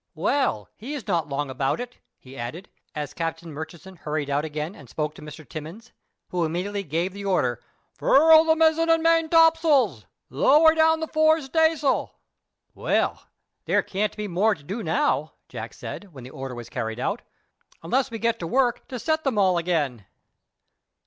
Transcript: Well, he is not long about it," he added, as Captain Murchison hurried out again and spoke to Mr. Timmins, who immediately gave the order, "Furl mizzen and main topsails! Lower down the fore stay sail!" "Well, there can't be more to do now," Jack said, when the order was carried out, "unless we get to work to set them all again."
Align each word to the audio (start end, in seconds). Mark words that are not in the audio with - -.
Well, 0.15 0.67
he 0.77 0.95
is 0.95 1.07
not 1.07 1.29
long 1.29 1.51
about 1.51 1.79
it," 1.79 1.99
he 2.17 2.35
added, 2.35 2.69
as 2.95 3.13
Captain 3.13 3.53
Murchison 3.53 3.97
hurried 3.97 4.31
out 4.31 4.43
again 4.43 4.73
and 4.73 4.89
spoke 4.89 5.13
to 5.13 5.21
Mr. 5.21 5.47
Timmins, 5.47 5.91
who 6.29 6.43
immediately 6.43 6.81
gave 6.81 7.13
the 7.13 7.23
order, 7.23 7.61
"Furl 7.93 8.43
mizzen 8.55 8.89
and 8.89 9.03
main 9.03 9.29
topsails! 9.29 10.07
Lower 10.31 10.73
down 10.73 11.01
the 11.01 11.07
fore 11.07 11.39
stay 11.39 11.75
sail!" 11.75 12.15
"Well, 12.73 13.27
there 13.65 13.83
can't 13.83 14.17
be 14.17 14.27
more 14.27 14.55
to 14.55 14.63
do 14.63 14.81
now," 14.81 15.33
Jack 15.47 15.71
said, 15.71 16.11
when 16.11 16.23
the 16.23 16.31
order 16.31 16.55
was 16.55 16.67
carried 16.67 16.99
out, 16.99 17.21
"unless 17.83 18.09
we 18.09 18.17
get 18.17 18.39
to 18.39 18.47
work 18.47 18.87
to 18.87 18.97
set 18.97 19.23
them 19.23 19.37
all 19.37 19.59
again." 19.59 20.07